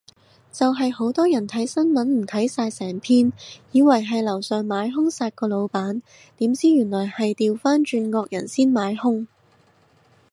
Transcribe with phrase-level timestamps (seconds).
[0.51, 3.31] 就係好多人睇新聞唔睇晒成篇，
[3.71, 6.01] 以為係樓上買兇殺個老闆，
[6.37, 9.27] 點知原來係掉返轉惡人先買兇